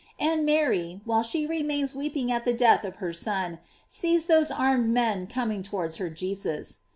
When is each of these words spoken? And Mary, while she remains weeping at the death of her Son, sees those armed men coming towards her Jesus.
And 0.17 0.47
Mary, 0.47 0.99
while 1.05 1.21
she 1.21 1.45
remains 1.45 1.93
weeping 1.93 2.31
at 2.31 2.43
the 2.43 2.53
death 2.55 2.83
of 2.83 2.95
her 2.95 3.13
Son, 3.13 3.59
sees 3.87 4.25
those 4.25 4.49
armed 4.49 4.89
men 4.89 5.27
coming 5.27 5.61
towards 5.61 5.97
her 5.97 6.09
Jesus. 6.09 6.79